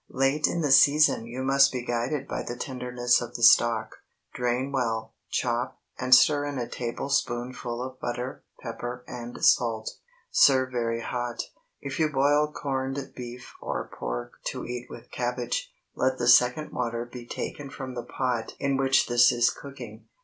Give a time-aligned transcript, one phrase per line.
[0.09, 3.97] Late in the season you must be guided by the tenderness of the stalk.
[4.33, 9.91] Drain well, chop, and stir in a tablespoonful of butter, pepper, and salt.
[10.31, 11.43] Serve very hot.
[11.81, 17.05] If you boil corned beef or pork to eat with cabbage, let the second water
[17.05, 20.07] be taken from the pot in which this is cooking.